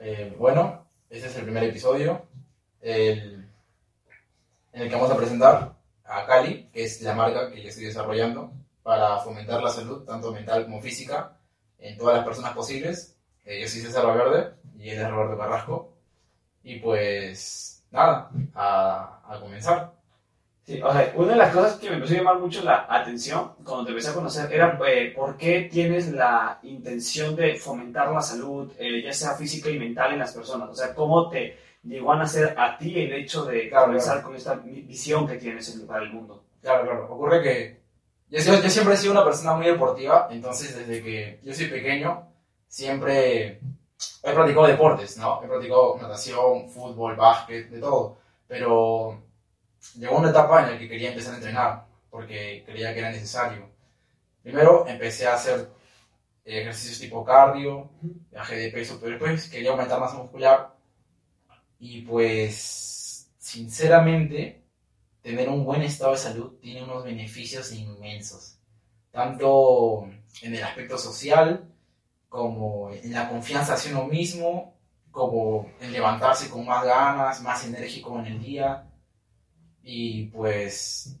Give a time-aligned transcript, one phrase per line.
[0.00, 2.26] Eh, bueno, este es el primer episodio
[2.80, 3.48] en
[4.72, 5.74] el que vamos a presentar
[6.04, 10.32] a Cali, que es la marca que yo estoy desarrollando para fomentar la salud, tanto
[10.32, 11.36] mental como física,
[11.78, 13.16] en todas las personas posibles.
[13.44, 15.92] Eh, yo soy César Valverde y él es Roberto Carrasco.
[16.62, 19.92] Y pues, nada, a, a comenzar.
[20.68, 23.52] Sí, o sea, una de las cosas que me empezó a llamar mucho la atención
[23.64, 28.20] cuando te empecé a conocer era eh, por qué tienes la intención de fomentar la
[28.20, 30.68] salud, eh, ya sea física y mental en las personas.
[30.68, 34.26] O sea, cómo te llegó a nacer a ti el hecho de Claro, comenzar claro.
[34.28, 36.44] con esta vi- visión que tienes en- para el mundo.
[36.60, 37.06] Claro, claro.
[37.14, 37.80] Ocurre que
[38.28, 42.28] yo, yo siempre he sido una persona muy deportiva, entonces desde que yo soy pequeño,
[42.66, 43.58] siempre
[44.22, 45.42] he practicado deportes, ¿no?
[45.42, 48.18] He practicado natación, fútbol, básquet, de todo.
[48.46, 49.22] Pero
[49.96, 53.70] llegó una etapa en la que quería empezar a entrenar, porque creía que era necesario.
[54.42, 55.68] Primero empecé a hacer
[56.44, 57.90] eh, ejercicios tipo cardio,
[58.32, 60.74] bajé de peso, pero después quería aumentar masa muscular.
[61.78, 64.64] Y pues, sinceramente,
[65.22, 68.58] tener un buen estado de salud tiene unos beneficios inmensos,
[69.10, 70.08] tanto
[70.42, 71.68] en el aspecto social,
[72.28, 74.78] como en la confianza hacia uno mismo,
[75.10, 78.87] como en levantarse con más ganas, más enérgico en el día.
[79.90, 81.16] Y pues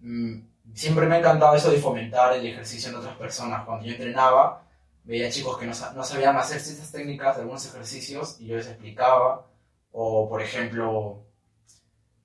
[0.00, 0.40] mm,
[0.74, 3.64] siempre me ha encantado eso de fomentar el ejercicio en otras personas.
[3.64, 4.64] Cuando yo entrenaba,
[5.04, 8.56] veía chicos que no, sa- no sabían hacer ciertas técnicas de algunos ejercicios y yo
[8.56, 9.46] les explicaba.
[9.92, 11.22] O, por ejemplo,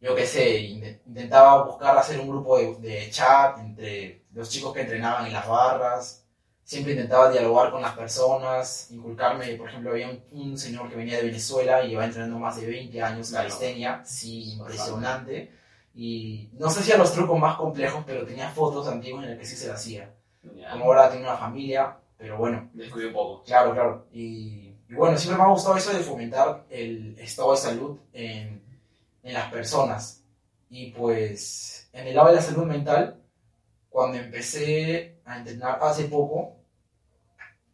[0.02, 4.74] yo qué sé, in- intentaba buscar hacer un grupo de, de chat entre los chicos
[4.74, 6.26] que entrenaban en las barras.
[6.66, 11.18] Siempre intentaba dialogar con las personas, inculcarme, por ejemplo, había un, un señor que venía
[11.18, 13.44] de Venezuela y llevaba entrenando más de 20 años Claro.
[13.50, 15.52] calistenia, sí, impresionante.
[15.96, 19.40] Y no sé si a los trucos más complejos, pero tenía fotos antiguas en las
[19.40, 20.14] que sí se lo hacía.
[20.56, 23.44] Ya, Como ahora tiene una familia, pero bueno, Descuidé un poco.
[23.44, 24.08] Claro, claro.
[24.12, 28.64] Y, y bueno, siempre me ha gustado eso de fomentar el estado de salud en,
[29.22, 30.24] en las personas.
[30.70, 33.22] Y pues en el lado de la salud mental,
[33.90, 36.58] cuando empecé a entrenar hace poco,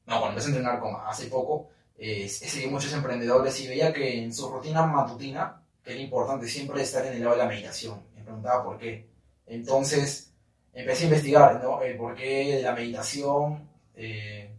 [0.06, 4.24] no, cuando empecé a entrenar como hace poco, eh, seguí muchos emprendedores y veía que
[4.24, 8.02] en su rutina matutina, era importante siempre estar en el lado de la meditación.
[8.30, 9.10] Preguntaba por qué.
[9.48, 10.32] Entonces
[10.72, 11.82] empecé a investigar, ¿no?
[11.82, 14.54] El porqué de la meditación, eh,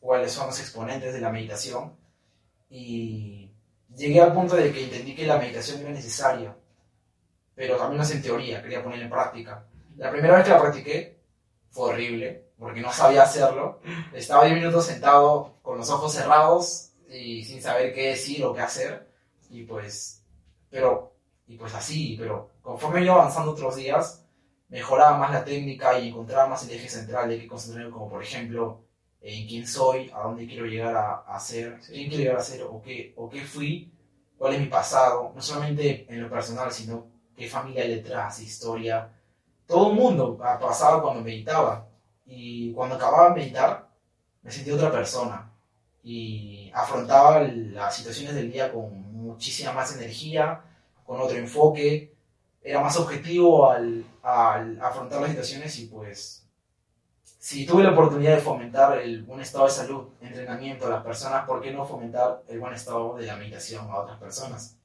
[0.00, 1.94] cuáles son los exponentes de la meditación
[2.70, 3.50] y
[3.94, 6.56] llegué al punto de que entendí que la meditación era necesaria,
[7.54, 9.66] pero también no es en teoría, quería ponerla en práctica.
[9.96, 11.18] La primera vez que la practiqué
[11.70, 13.80] fue horrible, porque no sabía hacerlo.
[14.14, 18.62] Estaba 10 minutos sentado con los ojos cerrados y sin saber qué decir o qué
[18.62, 19.06] hacer,
[19.50, 20.22] y pues,
[20.70, 21.13] pero,
[21.46, 24.24] y pues así, pero conforme iba avanzando otros días,
[24.68, 28.22] mejoraba más la técnica y encontraba más el eje central de qué concentrarme, como por
[28.22, 28.84] ejemplo,
[29.20, 32.62] en quién soy, a dónde quiero llegar a, a ser, quién quiero llegar a ser
[32.62, 33.92] o qué, o qué fui,
[34.36, 37.06] cuál es mi pasado, no solamente en lo personal, sino
[37.36, 39.10] qué familia hay detrás, historia.
[39.66, 41.88] Todo el mundo ha pasado cuando meditaba.
[42.26, 43.88] Y cuando acababa de meditar
[44.42, 45.50] me sentía otra persona.
[46.02, 50.62] Y afrontaba las situaciones del día con muchísima más energía,
[51.04, 52.12] con otro enfoque,
[52.62, 56.46] era más objetivo al, al afrontar las situaciones y pues
[57.38, 61.44] si tuve la oportunidad de fomentar el buen estado de salud, entrenamiento a las personas,
[61.46, 64.78] ¿por qué no fomentar el buen estado de la meditación a otras personas?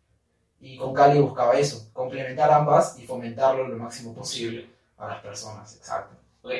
[0.60, 5.78] Y con Cali buscaba eso, complementar ambas y fomentarlo lo máximo posible a las personas,
[5.78, 6.16] exacto.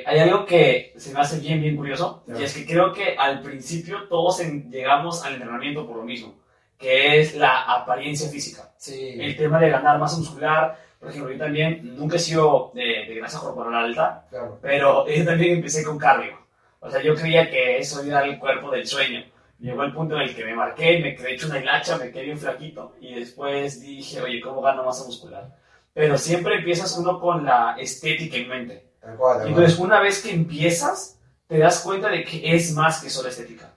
[0.06, 2.40] Hay algo que se me hace bien, bien curioso, Claro.
[2.40, 6.34] y es que creo que al principio todos en- llegamos al entrenamiento por lo mismo,
[6.80, 8.72] que es la apariencia física.
[8.78, 13.06] Sí, El tema de ganar masa muscular, por ejemplo, yo también nunca he sido de,
[13.08, 14.58] de grasa corporal alta, claro.
[14.62, 16.40] pero yo también empecé con cardio.
[16.80, 19.26] O sea, yo creía que eso era el cuerpo del sueño.
[19.60, 22.24] Llegó el punto en el que me marqué, me quedé hecho una hilacha, me quedé
[22.24, 25.54] bien flaquito, y después dije, oye, ¿cómo gano masa muscular?
[25.94, 28.92] Pero siempre empiezas uno con la estética en mente.
[29.02, 32.74] Tal cual, tal Y entonces, una vez que empiezas, te das cuenta de que es
[32.74, 33.74] más que solo estética.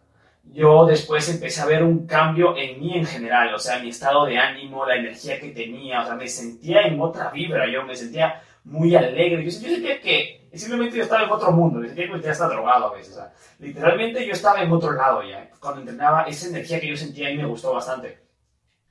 [0.52, 4.26] Yo después empecé a ver un cambio en mí en general, o sea, mi estado
[4.26, 7.96] de ánimo, la energía que tenía, o sea, me sentía en otra vibra, yo me
[7.96, 12.12] sentía muy alegre, yo, yo sentía que simplemente yo estaba en otro mundo, me sentía
[12.12, 15.48] que ya estaba drogado a veces, o sea, literalmente yo estaba en otro lado ya,
[15.58, 18.20] cuando entrenaba, esa energía que yo sentía ahí me gustó bastante.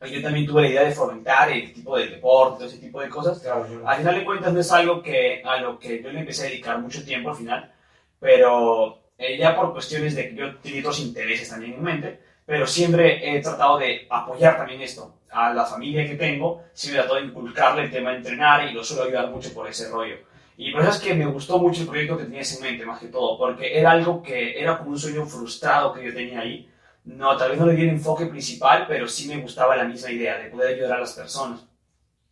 [0.01, 3.07] Yo también tuve la idea de fomentar el tipo de deporte, todo ese tipo de
[3.07, 3.87] cosas, Claro, claro.
[3.87, 6.49] al final de cuentas no es algo que, a lo que yo le empecé a
[6.49, 7.71] dedicar mucho tiempo al final,
[8.19, 12.65] pero eh, ya por cuestiones de que yo tenía otros intereses también en mente, pero
[12.65, 17.21] siempre he tratado de apoyar también esto a la familia que tengo, siempre he tratado
[17.21, 20.15] de inculcarle el tema de entrenar y lo suelo ayudar mucho por ese rollo.
[20.57, 22.99] Y por eso es que me gustó mucho el proyecto que tenías en mente, más
[22.99, 26.67] que todo, porque era algo que era como un sueño frustrado que yo tenía ahí,
[27.05, 30.11] no, tal vez no le di el enfoque principal, pero sí me gustaba la misma
[30.11, 31.65] idea de poder ayudar a las personas.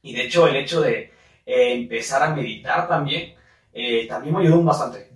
[0.01, 1.12] Y de hecho, el hecho de
[1.45, 3.35] eh, empezar a meditar también,
[3.74, 5.09] eh, también me ayudó bastante.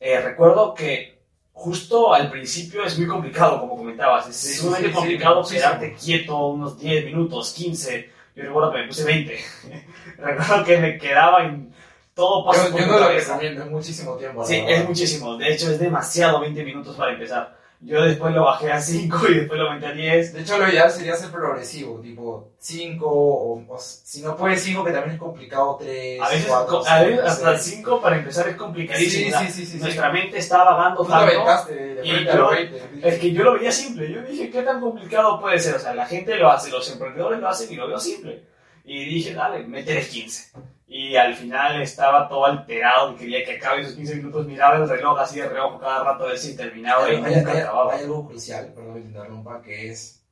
[0.00, 1.15] Eh, recuerdo que
[1.58, 5.60] justo al principio es muy complicado, como comentabas, es Sí, sumamente sí, sí, complicado muchísimo.
[5.62, 8.10] quedarte quieto unos 10 minutos, 15.
[8.36, 9.38] Yo recuerdo que me puse 20.
[10.18, 11.72] recuerdo que me quedaba en
[12.14, 13.32] todo paso Yo, por yo no lo cabeza.
[13.32, 14.44] recomiendo, es muchísimo tiempo.
[14.44, 14.70] Sí, verdad.
[14.70, 15.36] es muchísimo.
[15.38, 17.55] De hecho, es demasiado 20 minutos para empezar.
[17.80, 20.32] Yo después lo bajé a 5 y después lo aumenté a 10.
[20.32, 24.82] De hecho, lo ideal sería ser progresivo, tipo 5 o, o si no puedes 5,
[24.82, 28.48] que también es complicado 3, A veces, 4, a veces hasta el 5 para empezar
[28.48, 29.38] es complicadísimo.
[29.40, 31.24] Sí, sí, sí, sí, Nuestra mente está vagando Tú tanto.
[31.26, 32.82] aventaste de y yo- los 20.
[33.02, 34.10] Es que yo lo veía simple.
[34.10, 35.74] Yo dije, ¿qué tan complicado puede ser?
[35.76, 38.42] O sea, la gente lo hace, los emprendedores lo hacen y lo veo simple.
[38.84, 40.52] Y dije, dale, métele 15.
[40.88, 44.46] Y al final estaba todo alterado y quería que acabe esos 15 minutos.
[44.46, 47.44] Miraba el reloj así de reojo cada rato a ver si terminaba y Hay, hay-
[47.44, 50.22] hay- algo crucial, perdón que te interrumpa, que es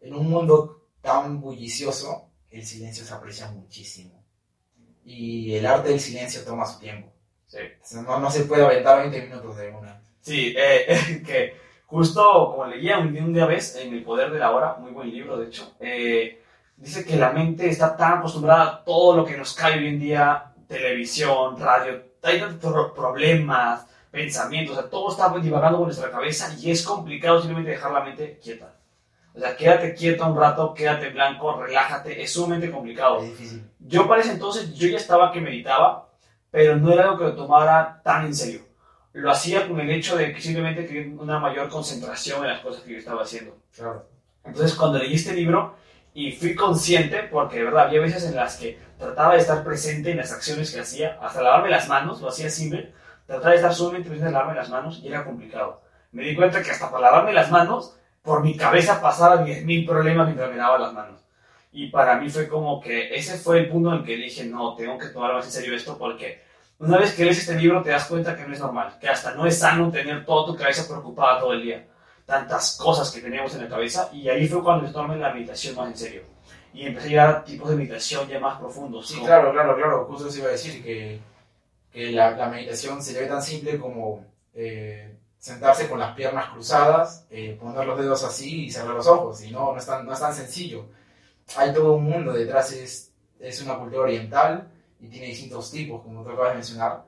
[0.00, 4.24] en un mundo tan bullicioso, el silencio se aprecia muchísimo.
[5.04, 7.12] Y el arte del silencio toma su tiempo.
[7.46, 7.58] Sí.
[8.06, 10.00] No, no se puede aventar 20 minutos de una.
[10.20, 11.54] Sí, eh, que
[11.86, 15.10] justo como leía un, un día vez en El Poder de la Hora, muy buen
[15.10, 16.42] libro de hecho, eh,
[16.78, 20.00] dice que la mente está tan acostumbrada a todo lo que nos cae hoy en
[20.00, 26.10] día, televisión, radio, hay tantos pro- problemas, pensamientos, o sea, todo está divagando por nuestra
[26.10, 28.74] cabeza y es complicado simplemente dejar la mente quieta.
[29.34, 33.18] O sea, quédate quieto un rato, quédate en blanco, relájate, es sumamente complicado.
[33.18, 33.70] Es difícil.
[33.78, 36.08] Yo para ese entonces, yo ya estaba que meditaba,
[36.50, 38.62] pero no era algo que lo tomara tan en serio.
[39.12, 42.82] Lo hacía con el hecho de que simplemente quería una mayor concentración en las cosas
[42.82, 43.56] que yo estaba haciendo.
[43.76, 44.06] Claro.
[44.44, 45.76] Entonces, cuando leí este libro
[46.14, 50.10] y fui consciente, porque de verdad había veces en las que trataba de estar presente
[50.10, 52.92] en las acciones que hacía, hasta lavarme las manos, lo hacía simple,
[53.26, 55.82] trataba de estar sumamente presente en lavarme las manos y era complicado.
[56.12, 60.26] Me di cuenta que hasta para lavarme las manos, por mi cabeza pasaban 10.000 problemas
[60.26, 61.20] mientras me lavaba las manos.
[61.70, 64.74] Y para mí fue como que ese fue el punto en el que dije, no,
[64.74, 66.42] tengo que tomar más en serio esto porque
[66.78, 69.34] una vez que lees este libro te das cuenta que no es normal, que hasta
[69.34, 71.86] no es sano tener toda tu cabeza preocupada todo el día.
[72.28, 75.88] Tantas cosas que teníamos en la cabeza y ahí fue cuando tomé la meditación más
[75.88, 76.22] en serio.
[76.74, 79.08] Y empecé a llegar a tipos de meditación ya más profundos.
[79.08, 80.04] Sí, como- claro, claro, claro.
[80.04, 81.18] Justo eso iba a decir, que,
[81.90, 87.24] que la, la meditación se ve tan simple como eh, sentarse con las piernas cruzadas,
[87.30, 89.42] eh, poner los dedos así y cerrar los ojos.
[89.42, 90.84] Y no, no es tan, no es tan sencillo.
[91.56, 93.10] Hay todo un mundo detrás, es,
[93.40, 94.68] es una cultura oriental
[95.00, 97.07] y tiene distintos tipos, como tú acabas de mencionar.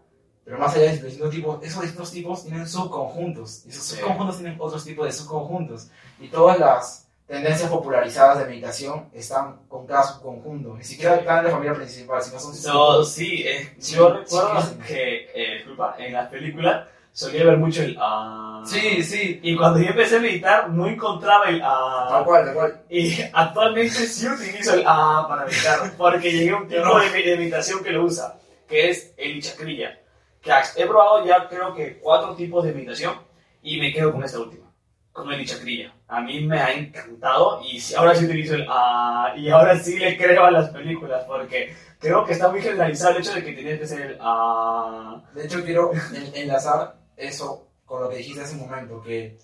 [0.51, 3.63] Pero más allá de esos distintos tipos, esos distintos tipos tienen subconjuntos.
[3.67, 5.87] Y esos subconjuntos tienen otros tipos de subconjuntos.
[6.19, 10.77] Y todas las tendencias popularizadas de meditación están con cada subconjunto.
[10.77, 14.77] Ni siquiera están en la familia principal, sino son No, sí, eh, Sí, yo recuerdo
[14.85, 18.65] que, eh, disculpa, en las películas solía ver mucho el ah.
[18.67, 19.39] Sí, sí.
[19.45, 22.23] Y cuando yo empecé a meditar no encontraba el Tal ah.
[22.27, 22.83] cual, tal cual.
[22.91, 27.85] Y actualmente sí utilizo el ah para meditar, porque llegué a un tipo de, meditación
[27.85, 28.37] que lo usa,
[28.67, 30.01] que es el Ichakrilla.
[30.43, 33.15] Que he probado ya creo que cuatro tipos de meditación
[33.63, 34.73] y me quedo con esta última,
[35.13, 35.93] con el Ichakrilla.
[36.09, 40.17] A mí me ha encantado y ahora sí utilizo el ah y ahora sí le
[40.17, 43.79] creo a las películas, porque creo que está muy generalizado el hecho de que tienes
[43.81, 45.23] que ser el ah.
[45.35, 49.39] De hecho, quiero en- enlazar eso con lo que dijiste hace un momento, que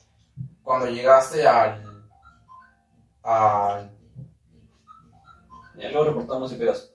[0.63, 2.09] cuando llegaste al...
[3.23, 3.91] al
[5.77, 6.89] Ya luego reportamos ese pedazo.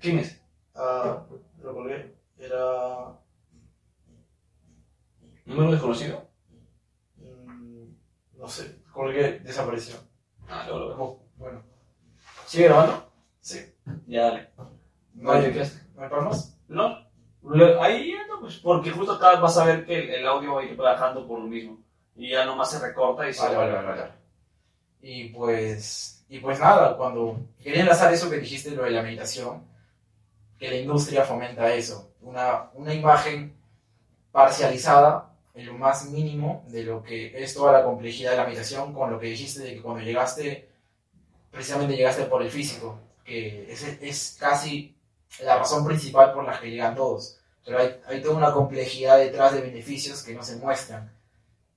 [0.00, 0.40] ¿Quién es?
[0.74, 1.22] ah,
[1.62, 3.19] lo colgué, era...
[5.50, 6.28] ¿Número desconocido?
[7.16, 7.84] mm,
[8.38, 9.96] no sé, colgué, desapareció.
[10.48, 10.96] Ah, luego lo veo.
[11.02, 11.62] Oh, bueno,
[12.46, 13.12] ¿Sigue grabando?
[13.40, 13.58] sí.
[14.06, 14.50] Ya dale.
[15.14, 15.52] ¿No hay,
[15.94, 16.56] ¿no hay palmas?
[16.68, 16.98] No,
[17.80, 20.64] ahí no, pues porque justo acá vas a ver que el, el audio va a
[20.64, 21.78] ir bajando por lo mismo.
[22.14, 24.12] Y ya nomás se recorta y se Vale, vale, vale, vale.
[25.02, 29.66] Y pues, y pues nada, cuando quería enlazar eso que dijiste, lo de la meditación,
[30.58, 33.56] que la industria fomenta eso, una, una imagen
[34.30, 35.29] parcializada
[35.60, 39.10] en lo más mínimo de lo que es toda la complejidad de la meditación, con
[39.10, 40.70] lo que dijiste de que cuando llegaste,
[41.50, 44.96] precisamente llegaste por el físico, que es, es casi
[45.44, 47.38] la razón principal por la que llegan todos.
[47.64, 51.12] Pero hay, hay toda una complejidad detrás de beneficios que no se muestran.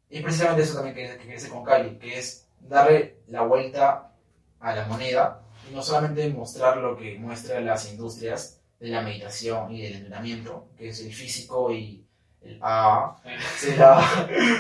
[0.10, 4.14] Y precisamente eso también que, que con Cali, que es darle la vuelta
[4.60, 9.74] a la moneda y no solamente mostrar lo que muestran las industrias de la meditación
[9.74, 12.06] y del entrenamiento, que es el físico y
[12.44, 13.16] el AA,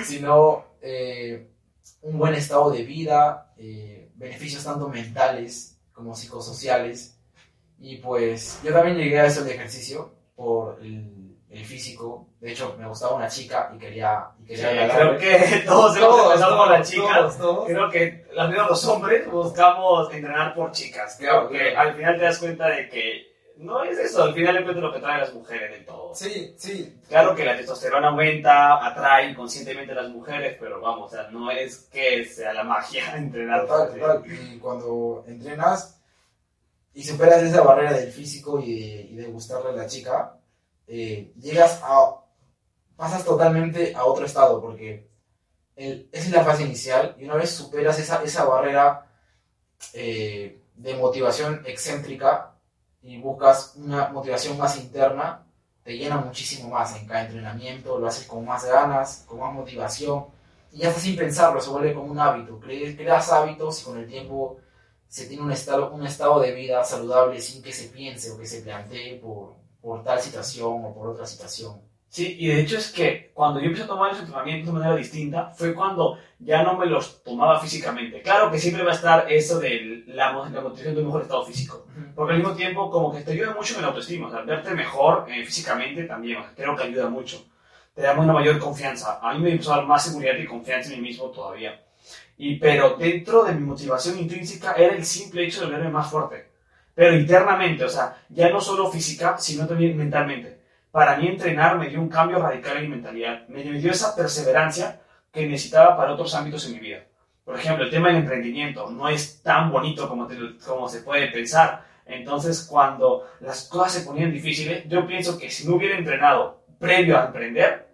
[0.05, 1.47] sino, eh,
[2.01, 7.17] un buen estado de vida, eh, beneficios tanto mentales como psicosociales.
[7.79, 12.27] Y pues yo también llegué a eso de ejercicio por el, el físico.
[12.39, 16.25] De hecho, me gustaba una chica y quería, y quería Sí, creo que todos hemos
[16.25, 17.37] empezado por las chicas.
[17.67, 21.15] Creo que al menos los hombres buscamos entrenar por chicas.
[21.17, 21.89] Creo Claro, que claro.
[21.89, 24.99] al final te das cuenta de que no es eso, al final es lo que
[24.99, 26.13] traen las mujeres del todo.
[26.15, 26.99] Sí, sí.
[27.07, 31.49] Claro que la testosterona aumenta, atrae inconscientemente a las mujeres, pero vamos, o sea, no
[31.51, 33.67] es que sea la magia entrenar.
[33.67, 34.23] Total, total.
[34.25, 35.99] Y cuando entrenas
[36.93, 40.37] y superas esa barrera del físico y de, y de gustarle a la chica,
[40.87, 42.19] eh, llegas a.
[42.95, 45.07] pasas totalmente a otro estado, porque
[45.75, 49.07] el- esa es la fase inicial, y una vez superas esa, esa barrera
[49.93, 52.52] eh, de motivación excéntrica
[53.03, 55.45] y buscas una motivación más interna,
[55.83, 60.25] te llena muchísimo más en cada entrenamiento, lo haces con más ganas, con más motivación,
[60.71, 62.59] y ya sin pensarlo, se vuelve como un hábito.
[62.59, 64.57] Cre- Creas hábitos y con el tiempo
[65.07, 68.47] se tiene un estado, un estado de vida saludable sin que se piense o que
[68.47, 71.81] se plantee por, por tal situación o por otra situación.
[72.13, 74.95] Sí, y de hecho es que cuando yo empecé a tomar los entrenamientos de manera
[74.95, 78.21] distinta, fue cuando ya no me los tomaba físicamente.
[78.21, 81.43] Claro que siempre va a estar eso de la, la motivación de un mejor estado
[81.43, 81.87] físico.
[82.13, 84.75] Porque al mismo tiempo, como que te ayuda mucho en la autoestima, o sea, verte
[84.75, 87.47] mejor eh, físicamente también, o sea, creo que ayuda mucho.
[87.95, 89.17] Te da una mayor confianza.
[89.19, 91.83] A mí me empezó a dar más seguridad y confianza en mí mismo todavía.
[92.37, 96.51] Y, pero dentro de mi motivación intrínseca era el simple hecho de verme más fuerte.
[96.93, 100.61] Pero internamente, o sea, ya no solo física, sino también mentalmente.
[100.93, 103.47] Para mí entrenar me dio un cambio radical en mi mentalidad.
[103.47, 106.99] Me dio esa perseverancia que necesitaba para otros ámbitos en mi vida.
[107.43, 111.83] Por ejemplo, el tema del emprendimiento no es tan bonito como, se puede pensar.
[112.05, 117.17] Entonces, cuando las cosas se ponían difíciles, yo pienso que si no hubiera entrenado previo
[117.17, 117.87] a emprender,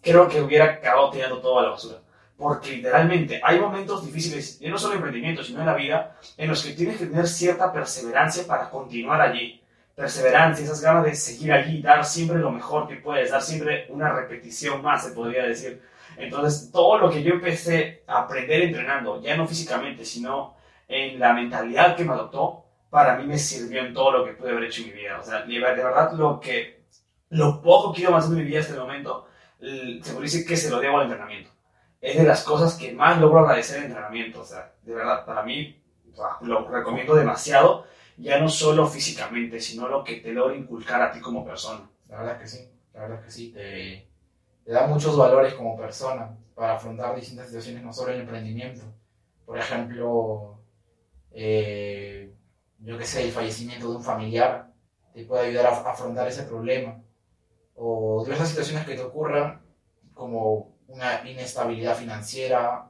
[0.00, 1.98] creo que hubiera acabado tirando todo a la basura.
[2.36, 6.48] Porque literalmente hay momentos difíciles, y no solo en emprendimiento, sino en la vida, en
[6.48, 9.60] los que tienes que tener cierta perseverancia para continuar allí.
[9.94, 14.12] Perseverancia, esas ganas de seguir allí, dar siempre lo mejor que puedes, dar siempre una
[14.12, 15.80] repetición más, se podría decir.
[16.16, 20.56] Entonces, todo lo que yo empecé a aprender entrenando, ya no físicamente, sino
[20.88, 24.50] en la mentalidad que me adoptó, para mí me sirvió en todo lo que pude
[24.50, 25.18] haber hecho en mi vida.
[25.20, 26.84] O sea, de ver- de verdad, lo que,
[27.30, 29.28] lo poco que he ido avanzando en mi vida hasta el momento,
[29.60, 31.50] se puede decir que se lo debo al entrenamiento.
[32.00, 34.40] Es de las cosas que más logro agradecer el entrenamiento.
[34.42, 35.80] O sea, de verdad, para mí,
[36.42, 37.86] lo recomiendo demasiado,
[38.16, 41.88] ya no solo físicamente, sino lo que te logra inculcar a ti como persona.
[42.08, 43.52] La verdad es que sí, la verdad es que sí.
[43.52, 44.08] Te,
[44.64, 48.82] te da muchos valores como persona para afrontar distintas situaciones, no solo el emprendimiento.
[49.44, 50.60] Por ejemplo,
[51.32, 52.32] eh,
[52.78, 54.72] yo qué sé, el fallecimiento de un familiar
[55.12, 57.02] te puede ayudar a afrontar ese problema.
[57.74, 59.60] O diversas situaciones que te ocurran,
[60.14, 62.88] como una inestabilidad financiera,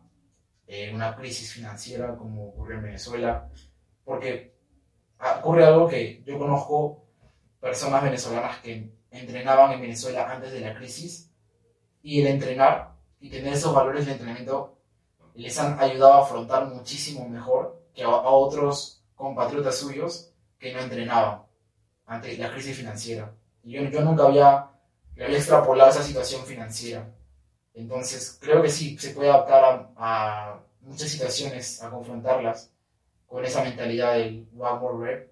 [0.67, 3.49] eh, una crisis financiera, como ocurrió en Venezuela.
[4.05, 4.54] Porque
[5.39, 7.05] ocurre algo que yo conozco
[7.61, 11.31] personas venezolanas que entrenaban en Venezuela antes de la crisis
[12.03, 14.79] y el entrenar y tener esos valores de entrenamiento
[15.35, 20.81] les han ayudado a afrontar muchísimo mejor que a, a otros compatriotas suyos que no
[20.81, 21.43] entrenaban
[22.07, 23.35] ante la crisis financiera.
[23.63, 24.69] Y yo, yo nunca había,
[25.13, 27.11] había extrapolado esa situación financiera.
[27.73, 32.74] Entonces, creo que sí, se puede adaptar a, a muchas situaciones, a confrontarlas
[33.35, 35.31] con esa mentalidad del one more rep.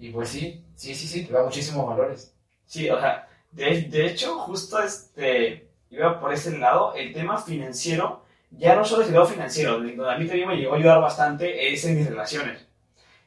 [0.00, 2.34] Y, y pues sí, sí, sí, sí, te da muchísimos valores.
[2.66, 8.22] Sí, o sea, de, de hecho, justo este, iba por ese lado, el tema financiero,
[8.50, 11.00] ya no solo es el lado financiero, donde a mí también me llegó a ayudar
[11.00, 12.66] bastante es en mis relaciones.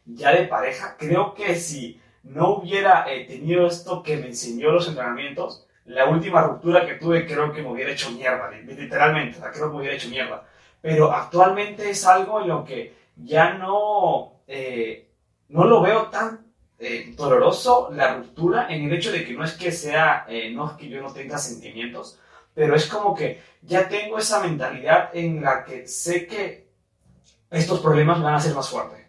[0.06, 4.88] Ya de pareja, creo que si no hubiera eh, tenido esto que me enseñó los
[4.88, 9.42] entrenamientos, la última ruptura que tuve creo que me hubiera hecho mierda, li- literalmente, o
[9.42, 10.48] sea, creo que me hubiera hecho mierda.
[10.88, 15.10] Pero actualmente es algo en lo que ya no, eh,
[15.50, 19.52] no lo veo tan eh, doloroso la ruptura en el hecho de que no es
[19.52, 22.22] que sea, eh, no es que yo no tenga sentimientos,
[22.54, 26.70] pero es como que ya tengo esa mentalidad en la que sé que
[27.52, 29.08] estos problemas van a ser más fuertes.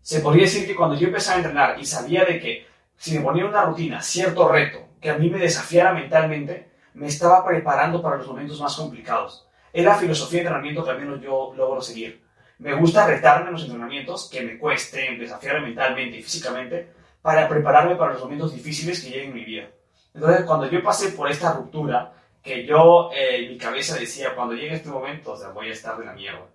[0.00, 3.24] Se podría decir que cuando yo empecé a entrenar y sabía de que si me
[3.24, 8.18] ponía una rutina, cierto reto, que a mí me desafiara mentalmente, me estaba preparando para
[8.18, 9.48] los momentos más complicados.
[9.74, 12.22] Es la filosofía de entrenamiento que al menos yo logro seguir.
[12.58, 17.96] Me gusta retarme en los entrenamientos, que me cueste, desafiarme mentalmente y físicamente, para prepararme
[17.96, 19.68] para los momentos difíciles que lleguen en mi vida.
[20.14, 24.76] Entonces, cuando yo pasé por esta ruptura, que yo eh, mi cabeza decía, cuando llegue
[24.76, 26.46] este momento, o sea, voy a estar de la mierda.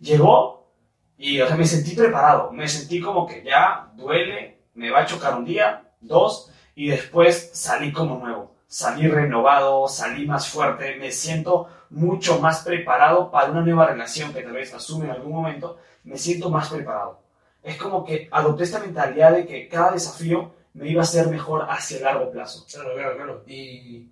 [0.00, 0.72] Llegó
[1.16, 2.50] y, o sea, me sentí preparado.
[2.50, 7.50] Me sentí como que ya duele, me va a chocar un día, dos, y después
[7.54, 8.53] salí como nuevo.
[8.74, 14.42] Salí renovado, salí más fuerte, me siento mucho más preparado para una nueva relación que
[14.42, 17.22] tal vez asume en algún momento, me siento más preparado.
[17.62, 21.64] Es como que adopté esta mentalidad de que cada desafío me iba a hacer mejor
[21.70, 22.66] hacia largo plazo.
[22.68, 23.44] Claro, claro, claro.
[23.46, 24.10] Y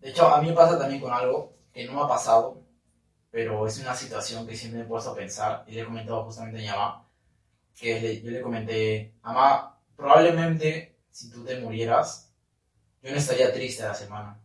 [0.00, 2.60] de hecho, a mí me pasa también con algo que no me ha pasado,
[3.30, 6.24] pero es una situación que siempre me he puesto a pensar y le he comentado
[6.24, 7.08] justamente a mi mamá,
[7.74, 12.33] que yo le comenté, mamá, probablemente si tú te murieras,
[13.04, 14.40] yo no estaría triste a la semana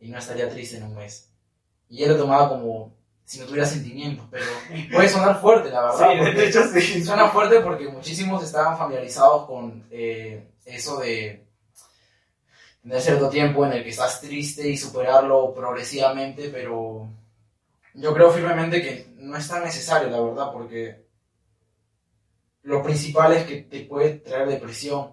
[0.00, 1.30] y no estaría triste en un mes.
[1.90, 4.46] Y él lo tomaba como si no tuviera sentimientos, pero
[4.92, 6.12] puede sonar fuerte, la verdad.
[6.12, 7.04] Sí, de hecho sí.
[7.04, 11.46] Suena fuerte porque muchísimos estaban familiarizados con eh, eso de
[12.82, 17.10] tener cierto tiempo en el que estás triste y superarlo progresivamente, pero
[17.92, 21.04] yo creo firmemente que no es tan necesario, la verdad, porque
[22.62, 25.12] lo principal es que te puede traer depresión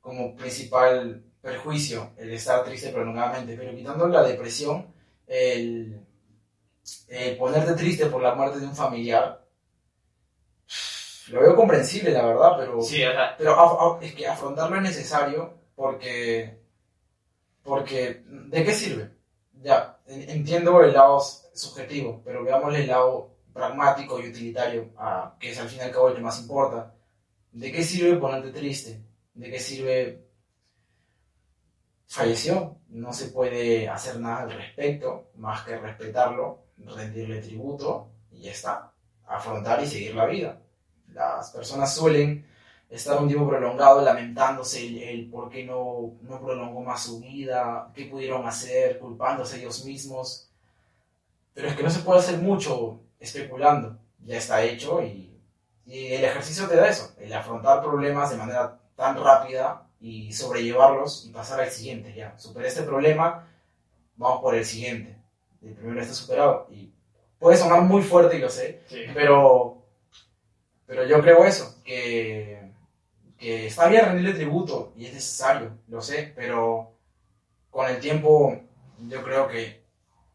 [0.00, 4.92] como principal perjuicio el estar triste prolongadamente, pero quitando la depresión,
[5.28, 6.04] el,
[7.38, 9.46] ponerte triste por la muerte de un familiar,
[11.28, 13.00] lo veo comprensible, la verdad, pero, sí,
[13.38, 16.58] pero es que afrontarlo es necesario porque,
[17.62, 19.10] porque ¿de qué sirve?
[19.62, 24.90] Ya, entiendo el lado subjetivo, pero veamos el lado pragmático y utilitario,
[25.38, 26.92] que es al fin y al cabo el que más importa.
[27.52, 29.00] ¿De qué sirve ponerte triste?
[29.34, 30.25] ¿De qué sirve
[32.06, 38.52] falleció, no se puede hacer nada al respecto, más que respetarlo, rendirle tributo y ya
[38.52, 38.92] está,
[39.26, 40.60] afrontar y seguir la vida.
[41.12, 42.46] Las personas suelen
[42.88, 48.06] estar un tiempo prolongado lamentándose el, por qué no, no prolongó más su vida, qué
[48.06, 50.48] pudieron hacer, culpándose ellos mismos.
[51.54, 55.32] Pero es que no se puede hacer mucho especulando, ya está hecho y
[55.86, 61.30] el ejercicio te da eso, el afrontar problemas de manera tan rápida y sobrellevarlos y
[61.30, 62.14] pasar al siguiente.
[62.14, 63.48] Ya, superé este problema,
[64.14, 65.16] vamos por el siguiente.
[65.60, 66.68] El primero está superado.
[66.70, 66.92] Y
[67.40, 68.82] puede sonar muy fuerte, y lo sé,
[69.12, 69.82] pero,
[70.86, 72.70] pero yo creo eso, que,
[73.36, 76.92] que está bien rendirle tributo y es necesario, lo sé, pero
[77.70, 78.56] con el tiempo
[79.08, 79.82] yo creo que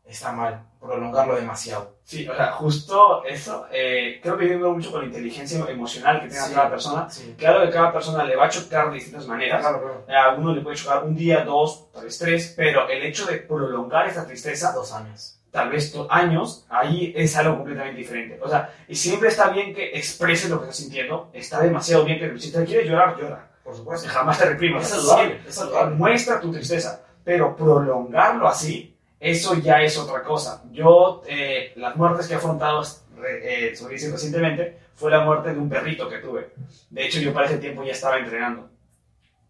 [0.04, 1.96] está mal prolongarlo demasiado.
[2.12, 6.28] Sí, o sea, justo eso, eh, creo que viene mucho con la inteligencia emocional que
[6.28, 7.08] tenga cada persona.
[7.38, 9.66] Claro que cada persona le va a chocar de distintas maneras.
[9.66, 13.38] A uno le puede chocar un día, dos, tal vez tres, pero el hecho de
[13.38, 14.74] prolongar esta tristeza...
[14.74, 15.40] Dos años.
[15.52, 18.38] Tal vez dos años, ahí es algo completamente diferente.
[18.44, 21.30] O sea, y siempre está bien que expreses lo que estás sintiendo.
[21.32, 23.52] Está demasiado bien que si te quieres llorar, llora.
[23.64, 24.10] Por supuesto.
[24.10, 24.84] Jamás te reprimas.
[24.84, 25.42] Es saludable.
[25.48, 25.96] Es saludable.
[25.96, 27.04] Muestra tu tristeza.
[27.24, 28.91] Pero prolongarlo así
[29.22, 30.64] eso ya es otra cosa.
[30.72, 32.82] Yo, eh, las muertes que he afrontado,
[33.24, 36.50] eh, recientemente, fue la muerte de un perrito que tuve.
[36.90, 38.68] De hecho, yo para ese tiempo ya estaba entrenando.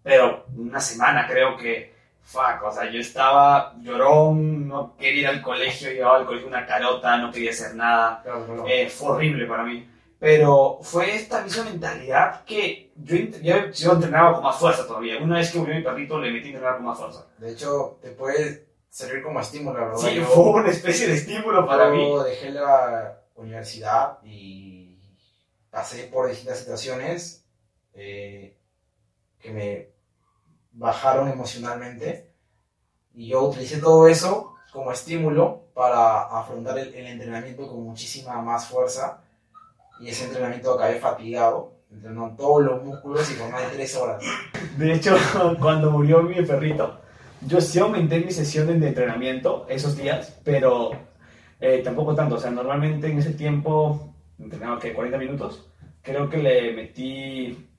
[0.04, 5.42] Pero una semana creo que, fuck, o sea, yo estaba llorón, no quería ir al
[5.42, 8.26] colegio, llevaba al colegio una carota, no quería hacer nada.
[8.68, 9.88] Eh, fue horrible para mí.
[10.20, 13.16] Pero fue esta misma mentalidad que yo,
[13.72, 15.18] yo, entrenaba con más fuerza todavía.
[15.18, 17.26] Una vez que murió mi perrito, le metí a entrenar con más fuerza.
[17.38, 20.00] De hecho, puedes servir como estímulo, la verdad.
[20.02, 22.08] Sí, fue una especie de estímulo para mí.
[22.08, 25.00] Yo dejé la universidad y
[25.72, 27.46] pasé por distintas situaciones
[27.94, 28.58] eh,
[29.40, 29.90] que me
[30.74, 32.30] bajaron emocionalmente
[33.14, 39.22] y yo utilicé todo eso como estímulo para afrontar el, entrenamiento con muchísima más fuerza
[40.02, 44.24] y ese entrenamiento acabé fatigado, entrenando todos los músculos y por más de tres horas.
[44.78, 45.16] De hecho,
[45.62, 47.01] cuando murió mi perrito,
[47.48, 50.92] yo sí aumenté mi sesión de entrenamiento esos días, pero
[51.60, 52.36] eh, tampoco tanto.
[52.36, 55.68] O sea, normalmente en ese tiempo entrenaba que 40 minutos.
[56.02, 57.70] Creo que le metí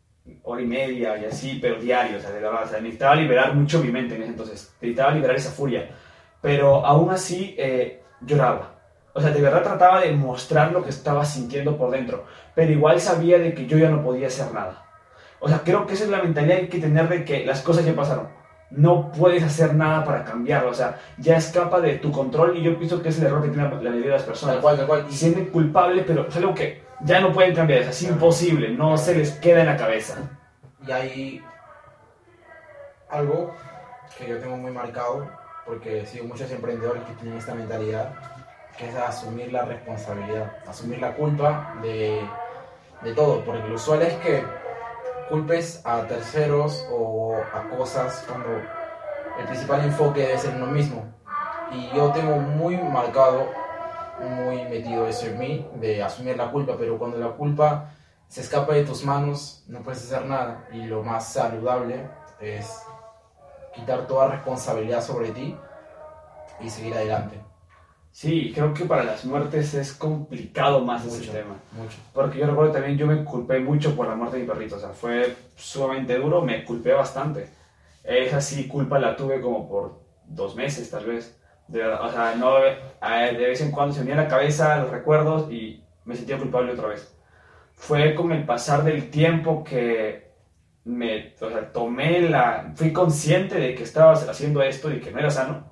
[0.45, 2.19] hora y media y así, pero diario.
[2.19, 4.75] O sea, de verdad, o sea, necesitaba liberar mucho mi mente en ese entonces.
[4.81, 5.91] Necesitaba liberar esa furia.
[6.41, 8.81] Pero aún así eh, lloraba.
[9.15, 12.25] O sea, de verdad trataba de mostrar lo que estaba sintiendo por dentro.
[12.55, 14.87] Pero igual sabía de que yo ya no podía hacer nada.
[15.41, 17.63] O sea, creo que esa es la mentalidad que hay que tener de que las
[17.63, 18.42] cosas ya pasaron
[18.75, 22.79] no puedes hacer nada para cambiarlo, o sea, ya escapa de tu control y yo
[22.79, 24.57] pienso que es el error que tiene la mayoría de las personas.
[24.57, 25.07] Tal cual, tal cual.
[25.11, 29.15] Y sienten culpable, pero es algo que ya no pueden cambiar, es imposible, no se
[29.15, 30.17] les queda en la cabeza.
[30.87, 31.43] Y hay
[33.11, 33.55] algo
[34.17, 35.29] que yo tengo muy marcado,
[35.67, 38.15] porque sigo muchos emprendedores que tienen esta mentalidad,
[38.79, 42.21] que es asumir la responsabilidad, asumir la culpa de,
[43.03, 44.45] de todo, porque lo usual es que
[45.33, 48.51] culpes a terceros o a cosas cuando
[49.39, 51.11] el principal enfoque debe ser uno mismo.
[51.73, 53.49] Y yo tengo muy marcado,
[54.21, 57.89] muy metido eso en mí, de asumir la culpa, pero cuando la culpa
[58.29, 60.69] se escapa de tus manos, no puedes hacer nada.
[60.71, 62.83] Y lo más saludable es
[63.75, 65.57] quitar toda responsabilidad sobre ti
[66.61, 67.52] y seguir adelante.
[68.13, 71.33] Sí, creo que para las muertes es complicado más ese Mucho.
[71.33, 71.57] tema.
[71.73, 71.97] Mucho.
[72.13, 74.77] Porque yo recuerdo también, yo me culpé mucho por la muerte de mi perrito.
[74.77, 77.49] O sea, fue sumamente duro, me culpé bastante.
[78.05, 81.39] Esa sí, culpa la tuve como por dos meses, tal vez.
[81.69, 85.51] De o sea, no, de vez en cuando se venía a la cabeza los recuerdos
[85.51, 87.17] y me sentía culpable otra vez.
[87.75, 90.33] Fue con el pasar del tiempo que
[90.85, 95.19] me, o sea, tomé la, fui consciente de que estaba haciendo esto y que no
[95.19, 95.65] era sano,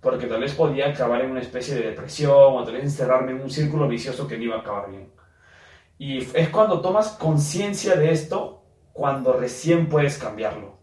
[0.00, 3.40] porque tal vez podía acabar en una especie de depresión o tal vez encerrarme en
[3.40, 5.10] un círculo vicioso que no iba a acabar bien.
[5.98, 10.78] Y es cuando tomas conciencia de esto, cuando recién puedes cambiarlo.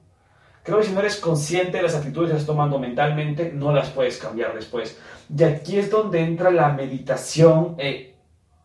[0.64, 3.92] Creo que si no eres consciente de las actitudes que estás tomando mentalmente, no las
[3.92, 5.00] puedes cambiar después.
[5.30, 8.16] Y aquí es donde entra la meditación eh,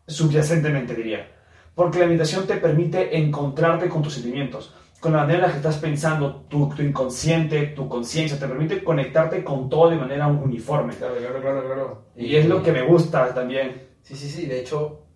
[0.06, 1.30] subyacentemente, diría.
[1.74, 5.56] Porque la meditación te permite encontrarte con tus sentimientos, con la manera en la que
[5.56, 10.94] estás pensando, tu, tu inconsciente, tu conciencia, te permite conectarte con todo de manera uniforme.
[10.94, 12.04] Claro, claro, claro, claro.
[12.14, 13.88] Y es lo que me gusta también.
[14.02, 14.46] Sí, sí, sí.
[14.46, 15.06] De hecho,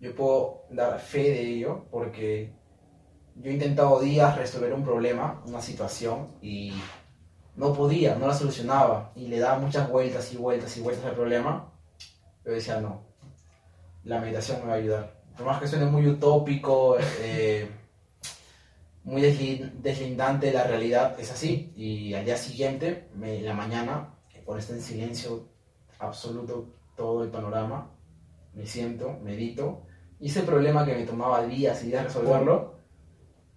[0.00, 2.52] yo puedo dar fe de ello porque
[3.34, 6.72] yo he intentado días resolver un problema, una situación, y
[7.56, 9.12] no podía, no la solucionaba.
[9.16, 11.72] Y le daba muchas vueltas y vueltas y vueltas al problema.
[12.44, 13.02] Pero decía, no,
[14.04, 15.22] la meditación me va a ayudar.
[15.36, 17.68] Por más que suene muy utópico, eh,
[19.04, 21.72] muy desli- deslindante de la realidad, es así.
[21.76, 25.48] Y al día siguiente, me- en la mañana, por estar en silencio
[25.98, 27.90] absoluto todo el panorama,
[28.54, 29.82] me siento, medito,
[30.20, 32.74] y ese problema que me tomaba días y días resolverlo,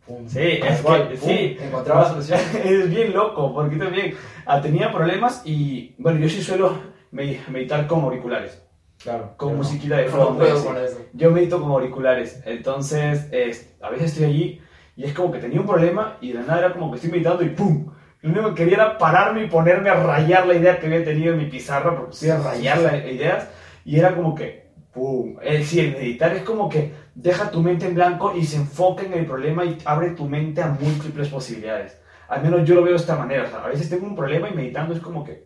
[0.08, 1.58] pum, Sí, es cual, que- pum, sí.
[1.60, 2.39] encontraba solución.
[2.63, 6.77] es bien loco, porque también ah, tenía problemas y, bueno, yo sí suelo
[7.12, 8.62] me- meditar con auriculares,
[9.03, 9.34] Claro.
[9.38, 9.58] con no.
[9.58, 10.45] musiquita de No fondo.
[10.45, 10.75] eso.
[11.13, 14.62] Yo medito con auriculares, entonces es- a veces estoy allí
[14.95, 17.43] y es como que tenía un problema y de nada era como que estoy meditando
[17.43, 17.91] y ¡pum!
[18.21, 21.34] Lo único que quería era pararme y ponerme a rayar la idea que había tenido
[21.34, 23.47] en mi pizarra, porque estoy a rayar las ideas
[23.84, 25.38] y era como que ¡pum!
[25.41, 29.13] Es decir, meditar es como que deja tu mente en blanco y se enfoca en
[29.13, 31.97] el problema y abre tu mente a múltiples posibilidades.
[32.27, 33.43] Al menos yo lo veo de esta manera.
[33.43, 35.45] o sea, a veces tengo un problema y meditando es como que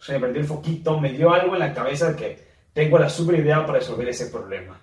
[0.00, 2.38] se me prendió el foquito, me dio algo en la cabeza que
[2.72, 4.80] tengo la super idea para resolver ese problema.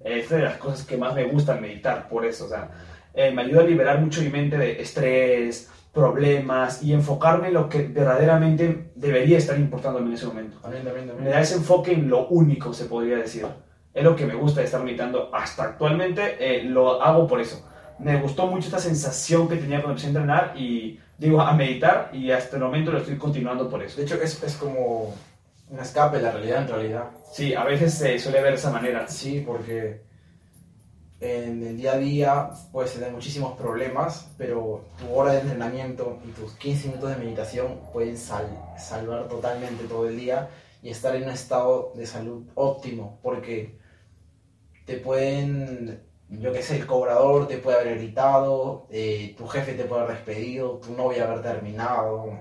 [0.00, 2.70] Es de las cosas que más me gustan meditar, por eso, o sea,
[3.14, 7.68] eh, me ayuda a liberar mucho mi mente de estrés, problemas y enfocarme en lo
[7.68, 10.58] que verdaderamente debería estar importándome en ese momento.
[10.58, 13.46] También, también, Me da ese enfoque en lo único, se podría decir.
[13.92, 17.66] Es lo que me gusta de estar meditando hasta actualmente, eh, lo hago por eso.
[17.98, 22.10] Me gustó mucho esta sensación que tenía cuando empecé a entrenar y digo a meditar
[22.12, 23.98] y hasta el momento lo estoy continuando por eso.
[23.98, 25.14] De hecho, es, es como
[25.68, 27.04] un escape de la realidad en realidad.
[27.32, 29.06] Sí, a veces se suele ver de esa manera.
[29.08, 30.02] Sí, porque
[31.20, 36.30] en el día a día puedes tener muchísimos problemas, pero tu hora de entrenamiento y
[36.32, 40.48] tus 15 minutos de meditación pueden sal- salvar totalmente todo el día
[40.82, 43.78] y estar en un estado de salud óptimo, porque
[44.86, 49.84] te pueden, yo qué sé, el cobrador te puede haber gritado, eh, tu jefe te
[49.84, 52.32] puede haber despedido, tu novia haber terminado,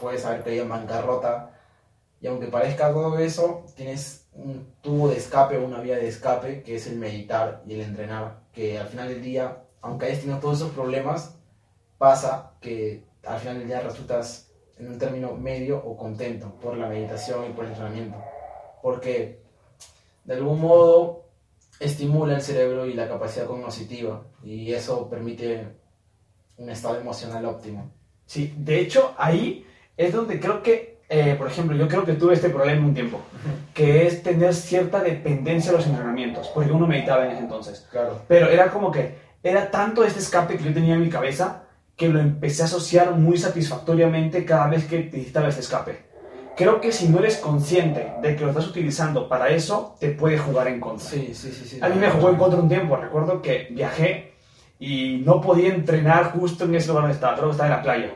[0.00, 1.50] puedes haber caído en bancarrota.
[2.20, 6.62] Y aunque parezca todo eso, tienes un tubo de escape o una vía de escape
[6.62, 8.40] que es el meditar y el entrenar.
[8.52, 11.36] Que al final del día, aunque hayas tenido todos esos problemas,
[11.98, 16.88] pasa que al final del día resultas en un término medio o contento por la
[16.88, 18.16] meditación y por el entrenamiento.
[18.80, 19.42] Porque
[20.24, 21.24] de algún modo
[21.80, 25.68] estimula el cerebro y la capacidad cognitiva y eso permite
[26.56, 27.90] un estado emocional óptimo.
[28.26, 32.34] Sí, de hecho, ahí es donde creo que, eh, por ejemplo, yo creo que tuve
[32.34, 33.20] este problema un tiempo,
[33.72, 37.86] que es tener cierta dependencia a los entrenamientos, porque uno meditaba en ese entonces.
[37.90, 38.22] Claro.
[38.28, 41.62] Pero era como que, era tanto este escape que yo tenía en mi cabeza,
[41.96, 46.08] que lo empecé a asociar muy satisfactoriamente cada vez que necesitaba este escape.
[46.56, 50.38] Creo que si no eres consciente de que lo estás utilizando para eso, te puede
[50.38, 51.08] jugar en contra.
[51.08, 51.64] Sí, sí, sí.
[51.64, 52.96] sí A mí me jugó en contra un tiempo.
[52.96, 54.34] Recuerdo que viajé
[54.78, 57.34] y no podía entrenar justo en ese lugar donde estaba.
[57.34, 58.10] Creo que estaba en la playa.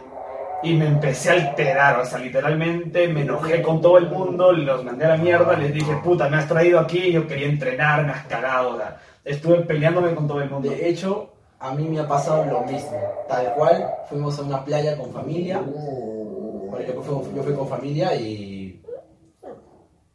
[0.62, 1.98] Y me empecé a alterar.
[2.00, 4.52] O sea, literalmente me enojé con todo el mundo.
[4.52, 5.56] Los mandé a la mierda.
[5.56, 7.10] Les dije, puta, me has traído aquí.
[7.12, 8.74] Yo quería entrenar, me has cagado.
[8.74, 10.70] O sea, estuve peleándome con todo el mundo.
[10.70, 12.98] De hecho, a mí me ha pasado lo mismo.
[13.28, 15.60] Tal cual, fuimos a una playa con familia.
[15.60, 18.82] Bueno, yo, fui, yo fui con familia y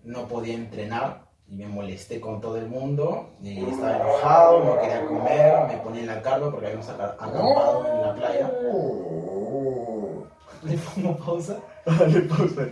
[0.03, 1.27] no podía entrenar.
[1.49, 3.29] Y me molesté con todo el mundo.
[3.41, 5.53] Y estaba enojado, no quería comer.
[5.67, 8.51] Me ponía en la carpa porque habíamos aca- acampado en la playa.
[10.67, 11.57] Le pongo pausa.
[11.85, 12.67] Dale pausa.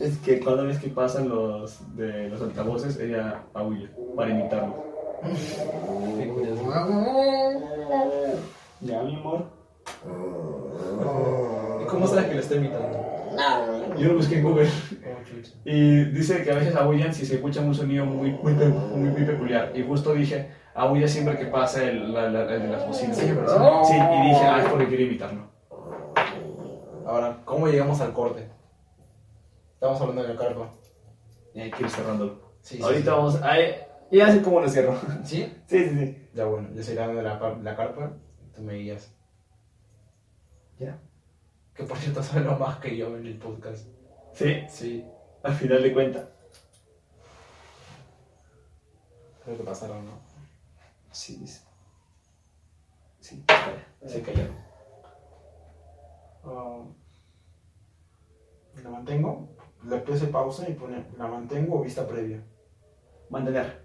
[0.00, 4.74] Es que cada vez que pasan los de los altavoces, ella aúlla para imitarlo.
[8.80, 9.44] Ya, mi amor.
[11.82, 12.98] ¿Y cómo sabes que lo estoy imitando?
[13.98, 14.68] Yo lo busqué en Google.
[14.68, 15.52] Oh, chucha.
[15.64, 19.10] Y dice que a veces aullan si se escucha un sonido muy, muy, pe- muy,
[19.10, 19.72] muy peculiar.
[19.74, 23.16] Y justo dije, aulla siempre que pasa el, la, la- el de las bocinas.
[23.86, 25.53] Sí, y dije, ah, es porque quiero imitarlo.
[27.14, 28.48] Ahora, ¿cómo llegamos al corte?
[29.74, 30.68] Estamos hablando de la carpa.
[31.54, 32.40] Y hay que ir cerrándolo.
[32.60, 33.10] Sí, sí, Ahorita sí.
[33.10, 33.54] vamos a...
[34.10, 34.98] Ya sé cómo lo cierro.
[35.22, 35.42] ¿Sí?
[35.68, 36.28] Sí, sí, sí.
[36.34, 38.14] Ya bueno, yo hablando de la, la carpa,
[38.52, 39.12] tú me guías.
[40.80, 40.98] ¿Ya?
[41.72, 43.86] Que por cierto sabe lo más que yo en el podcast.
[44.32, 45.04] Sí, Sí,
[45.44, 46.26] al final de cuentas.
[49.44, 50.12] creo que pasaron, ¿no?
[51.12, 51.62] Sí, dice.
[53.20, 53.44] Sí,
[54.04, 54.48] se cayó.
[56.42, 56.82] Ah,
[58.82, 59.48] la mantengo,
[59.84, 62.42] le puse pausa y pone la mantengo o vista previa.
[63.30, 63.84] Mantener.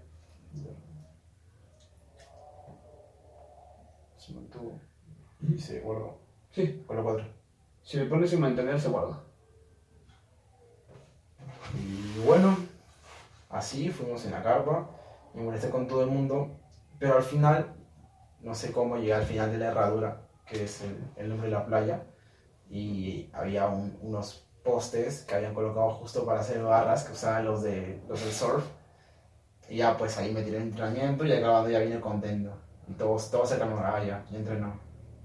[4.16, 4.78] Se mantuvo
[5.48, 6.18] y se guardó.
[6.50, 7.24] Sí, Con la 4.
[7.82, 9.22] si le pones sin mantener, se guarda.
[11.78, 12.56] Y bueno,
[13.48, 14.90] así fuimos en la carpa,
[15.34, 16.50] me molesté con todo el mundo,
[16.98, 17.74] pero al final,
[18.40, 21.54] no sé cómo llegué al final de la herradura, que es el, el nombre de
[21.54, 22.04] la playa,
[22.68, 27.62] y había un- unos postes que habían colocado justo para hacer barras que usaban los,
[27.62, 28.64] de, los del surf,
[29.68, 32.52] y ya pues ahí me tiré el entrenamiento y acabando ya vine contento.
[32.88, 34.74] Y todos, todos se ah ya, ya entrenó.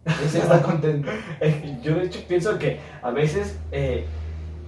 [0.05, 1.09] Y sí, está contento.
[1.81, 4.05] Yo de hecho pienso que a veces, eh,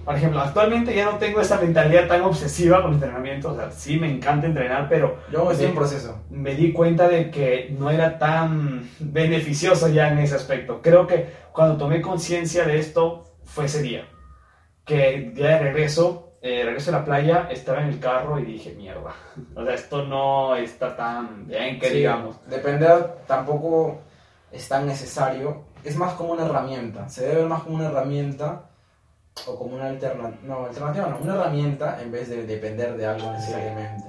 [0.04, 3.52] por ejemplo, actualmente ya no tengo esa mentalidad tan obsesiva con el entrenamiento.
[3.52, 6.24] O sea, sí me encanta entrenar, pero Yo estoy en proceso.
[6.28, 10.82] me di cuenta de que no era tan beneficioso ya en ese aspecto.
[10.82, 14.08] Creo que cuando tomé conciencia de esto fue ese día.
[14.88, 18.72] Que día de regreso, eh, regreso a la playa, estaba en el carro y dije,
[18.74, 19.12] mierda.
[19.54, 22.36] O sea, esto no está tan bien que Sí, digamos.
[22.48, 24.00] Depender tampoco
[24.50, 25.64] es tan necesario.
[25.84, 27.08] Es más como una herramienta.
[27.08, 28.70] Se debe ver más como una herramienta
[29.46, 30.38] o como una alternativa.
[30.42, 31.18] No, alternativa no.
[31.18, 34.06] Una herramienta en vez de depender de algo necesariamente.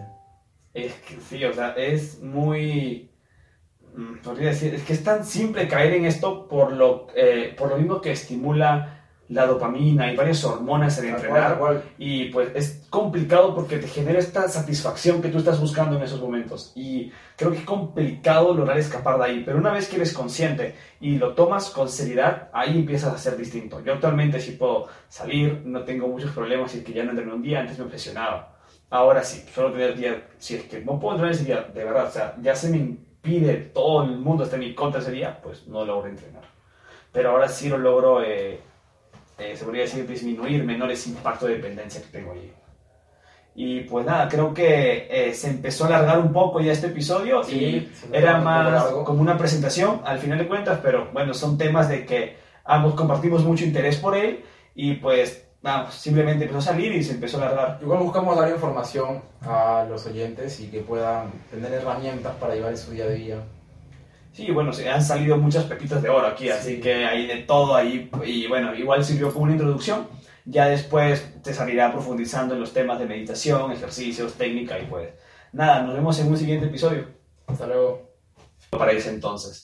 [0.73, 3.11] Es que sí, o sea, es muy...
[3.95, 7.69] mm, Podría decir, es que es tan simple caer en esto por lo, eh, por
[7.69, 8.98] lo mismo que estimula
[9.29, 11.49] la dopamina y varias hormonas en cual, entrenar.
[11.49, 11.83] tal cual.
[11.97, 16.19] Y pues es complicado porque te genera esta satisfacción que tú estás buscando en esos
[16.19, 16.71] momentos.
[16.75, 19.43] Y creo que es complicado lograr escapar de ahí.
[19.45, 23.37] Pero una vez que eres consciente y lo tomas con seriedad, ahí empiezas a ser
[23.37, 23.81] distinto.
[23.83, 27.35] Yo actualmente sí puedo salir, no tengo muchos problemas y es que ya no entreno
[27.35, 28.55] un día, antes me obsesionaba.
[28.89, 32.07] Ahora sí, suelo tener día, si es que no puedo entrenar ese día, de verdad,
[32.07, 35.39] o sea, ya se me impide, todo el mundo está en mi contra ese día,
[35.43, 36.41] pues no logro entrenar.
[37.11, 38.59] Pero ahora sí lo logro, eh,
[39.39, 42.51] eh, se podría decir, disminuir menor ese impacto de dependencia que tengo ahí.
[43.55, 47.41] Y pues nada, creo que eh, se empezó a alargar un poco ya este episodio
[47.41, 49.03] y Sí, era más largo.
[49.03, 53.43] como una presentación al final de cuentas, pero bueno, son temas de que ambos compartimos
[53.43, 54.43] mucho interés por él
[54.75, 57.79] y pues vamos, simplemente empezó a salir y se empezó a alargar.
[57.81, 62.77] Igual buscamos dar información a los oyentes y que puedan tener herramientas para llevar en
[62.77, 63.37] su día a día.
[64.31, 66.81] Sí, bueno, se han salido muchas pepitas de oro aquí, así Sí.
[66.81, 70.07] que hay de todo ahí y bueno, igual sirvió como una introducción.
[70.45, 75.09] Ya después te salirá profundizando en los temas de meditación, ejercicios, técnica y pues
[75.51, 77.05] nada, nos vemos en un siguiente episodio.
[77.47, 78.09] Hasta luego.
[78.69, 79.57] Para ese entonces.